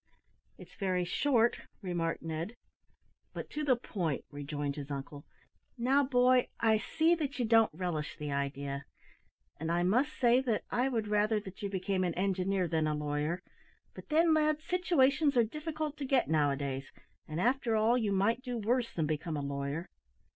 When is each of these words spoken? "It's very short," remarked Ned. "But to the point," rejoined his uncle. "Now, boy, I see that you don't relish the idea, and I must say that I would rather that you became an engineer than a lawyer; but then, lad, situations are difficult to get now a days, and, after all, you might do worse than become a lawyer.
"It's 0.57 0.73
very 0.73 1.05
short," 1.05 1.59
remarked 1.83 2.23
Ned. 2.23 2.55
"But 3.33 3.51
to 3.51 3.63
the 3.63 3.75
point," 3.75 4.25
rejoined 4.31 4.75
his 4.75 4.89
uncle. 4.89 5.25
"Now, 5.77 6.03
boy, 6.03 6.47
I 6.59 6.79
see 6.79 7.13
that 7.13 7.37
you 7.37 7.45
don't 7.45 7.69
relish 7.71 8.17
the 8.17 8.31
idea, 8.31 8.85
and 9.59 9.71
I 9.71 9.83
must 9.83 10.13
say 10.17 10.41
that 10.41 10.63
I 10.71 10.89
would 10.89 11.07
rather 11.07 11.39
that 11.41 11.61
you 11.61 11.69
became 11.69 12.03
an 12.03 12.15
engineer 12.15 12.67
than 12.67 12.87
a 12.87 12.95
lawyer; 12.95 13.43
but 13.93 14.09
then, 14.09 14.33
lad, 14.33 14.59
situations 14.63 15.37
are 15.37 15.43
difficult 15.43 15.97
to 15.97 16.05
get 16.05 16.27
now 16.27 16.49
a 16.49 16.55
days, 16.55 16.91
and, 17.27 17.39
after 17.39 17.75
all, 17.75 17.95
you 17.95 18.11
might 18.11 18.41
do 18.41 18.57
worse 18.57 18.91
than 18.91 19.05
become 19.05 19.37
a 19.37 19.41
lawyer. 19.43 19.87